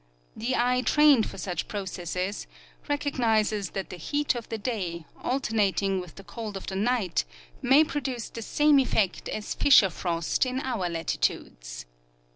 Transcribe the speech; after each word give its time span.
The 0.35 0.55
eye 0.55 0.81
trained 0.81 1.29
for 1.29 1.37
such 1.37 1.67
processes 1.67 2.47
recognizes 2.89 3.69
that 3.77 3.91
the 3.91 3.97
heat 3.97 4.33
of 4.33 4.49
the 4.49 4.57
day, 4.57 5.05
alternating 5.21 5.99
with 5.99 6.15
.the 6.15 6.23
cold 6.23 6.57
of 6.57 6.65
the 6.65 6.75
night, 6.75 7.23
may 7.61 7.83
produce 7.83 8.27
the 8.27 8.41
same 8.41 8.79
effect 8.79 9.29
as 9.29 9.53
fissure 9.53 9.91
frost 9.91 10.43
in 10.43 10.59
our 10.61 10.89
latitudes. 10.89 11.85